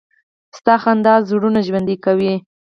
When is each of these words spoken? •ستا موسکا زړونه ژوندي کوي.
•ستا 0.57 0.73
موسکا 0.85 1.13
زړونه 1.29 1.59
ژوندي 1.67 1.95
کوي. 2.05 2.33